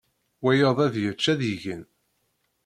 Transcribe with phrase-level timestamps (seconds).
[0.43, 1.83] Wayeḍ ad yečč ad igen.